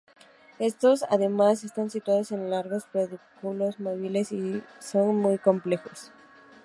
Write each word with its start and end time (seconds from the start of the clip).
Éstos, 0.57 1.05
además, 1.11 1.63
están 1.63 1.91
situados 1.91 2.31
en 2.31 2.49
largos 2.49 2.85
pedúnculos 2.85 3.79
móviles 3.79 4.31
y 4.31 4.63
son 4.79 5.17
muy 5.17 5.37
complejos. 5.37 6.11